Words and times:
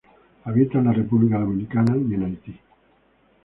Habita 0.45 0.79
en 0.79 0.91
República 0.95 1.37
Dominicana 1.37 1.95
y 1.95 2.15
en 2.15 2.23
Haití. 2.23 2.59